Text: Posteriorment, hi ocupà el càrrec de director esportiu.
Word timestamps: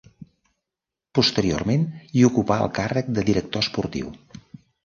Posteriorment, 1.19 1.85
hi 2.21 2.25
ocupà 2.31 2.57
el 2.65 2.73
càrrec 2.81 3.15
de 3.19 3.29
director 3.31 3.67
esportiu. 3.67 4.11